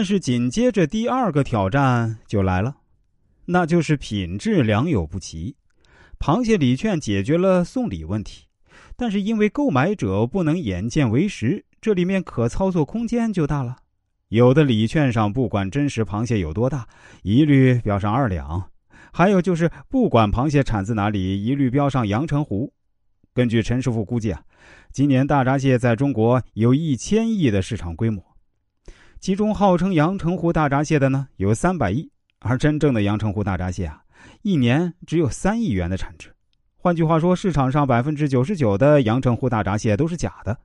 [0.00, 2.76] 但是紧接着第二个挑战就来了，
[3.44, 5.56] 那就是品质良莠不齐。
[6.18, 8.46] 螃蟹礼券解决了送礼问题，
[8.96, 13.76] 但是因为购买者不能眼见为实，这里面可操作空间就大了。
[14.28, 16.88] 有的礼券上不管真实螃蟹有多大，
[17.22, 18.70] 一律标上二两；
[19.12, 22.72] 还有就是不管螃蟹产自哪里，一律标上阳澄湖。
[23.34, 24.42] 根据陈师傅估计啊，
[24.94, 28.24] 今年大闸蟹在中国有一千亿的市场规模，
[29.20, 34.02] 其中号称阳澄湖大闸蟹的呢有三百亿，而真正的阳澄湖大闸蟹啊。
[34.40, 36.34] 一年只有三亿元的产值，
[36.78, 40.56] 换句话说，市场上百分之九十九的阳澄湖大闸蟹都是假的。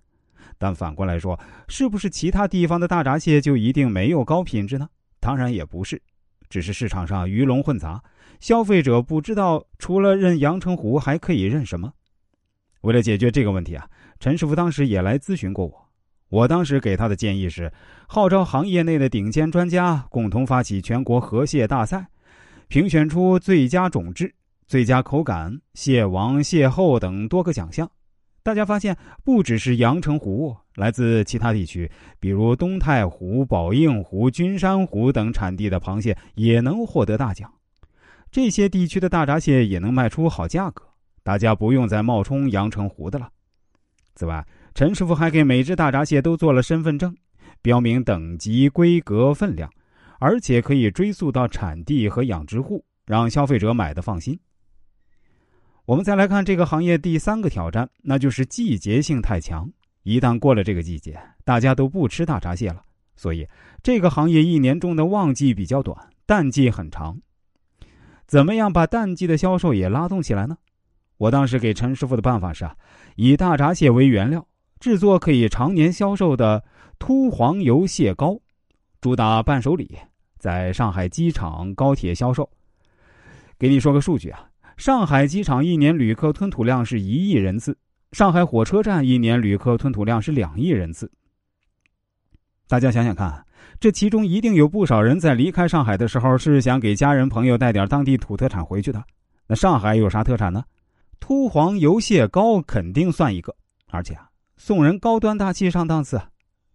[0.58, 4.88] 但反过来说，是不是其他地方的大闸蟹就一定没有高品质呢？
[5.20, 6.02] 当然也不是，
[6.48, 8.02] 只是市场上鱼龙混杂，
[8.40, 11.92] 消费者不知道除了认阳澄湖还可以认什么。
[12.84, 13.86] 为了解决这个问题啊，
[14.18, 15.85] 陈师傅当时也来咨询过我。
[16.36, 17.72] 我当时给他的建议是，
[18.08, 22.06] 号召行业内的顶尖专家共同发起全国河蟹大赛。
[22.68, 24.36] 评选出最佳种质、
[24.68, 27.90] 最佳口感、蟹王、蟹后等多个奖项。
[28.44, 37.50] 大家发现，不只是阳澄湖，来自其他地区，比如东太湖、宝应湖、君山湖等产地的螃蟹也能获得大奖。
[38.30, 40.84] 这些地区的大闸蟹也能卖出好价格，
[41.24, 43.30] 大家不用再冒充阳澄湖的了。
[44.16, 47.16] 此外，陈师傅还给每只大闸蟹都做了身份证，
[47.62, 49.70] 标明等级、规格、分量。
[50.18, 54.40] 而且可以追溯到产地和养殖户，让消费者买的放心。
[55.86, 59.70] 我们再来看这个行业第三个挑战，那就是季节性太强。
[60.04, 62.82] 一旦过了这个季节，大家都不吃大闸蟹了，
[63.18, 63.46] 所以
[63.84, 65.96] 这个行业一年中的旺季比较短，
[66.26, 67.20] 淡季很长。
[68.26, 70.58] 怎么样把淡季的销售也拉动起来呢？
[71.18, 72.76] 我当时给陈师傅的办法是啊，
[73.16, 74.46] 以大闸蟹为原料，
[74.80, 76.64] 制作可以常年销售的
[77.00, 78.40] 秃黄油蟹膏。
[79.02, 79.96] 主打伴手礼，
[80.40, 82.50] 在上海机场、高铁销售。
[83.60, 87.78] 给你说个数据啊，上海机场一年旅客吞吐量是一亿人次，
[88.12, 91.12] 上海火车站一年旅客吞吐量是两亿人次。
[92.68, 93.46] 大家想想看，
[93.80, 99.02] 这其中一定有不少人在离开上海的时候是想给家人朋友带点当地土特产回去的。
[99.48, 100.64] 那上海有啥特产呢？
[101.20, 103.56] 秃黄油蟹膏肯定算一个，
[103.88, 106.22] 而且啊，送人高端大气上档次，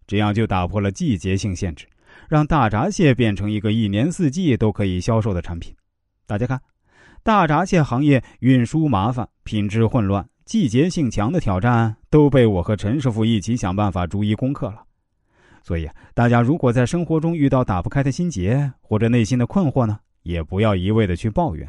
[0.05, 1.87] 这样就打破了季节性限制。
[2.27, 5.73] 让大闸蟹变成一个一年四季都可以销售的产品。
[6.25, 6.61] 大家看，
[7.23, 14.83] 大闸蟹行业运输麻烦、品质混乱、季节性强的挑战都被我和陈师傅一起想办法逐一攻克了。
[15.63, 21.67] 所以，大家如果在生活中遇到打不开的心结或者内心的困惑呢，也不要一味的去抱怨。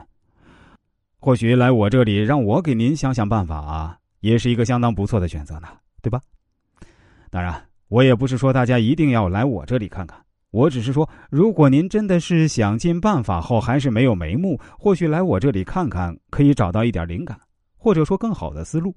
[1.25, 5.69] 或许来我这里让我给您想想办法啊，也是一个相当不错的选择呢，
[6.03, 6.21] 对吧？
[7.31, 7.55] 当然，
[7.87, 10.21] 我也不是说大家一定要来我这里看看。
[10.51, 17.39] 我只是说，如果您真的是想尽办法后还是没有眉目，或许来我这里看看，可以找到一点灵感，
[17.77, 18.93] 或者说更好的思路。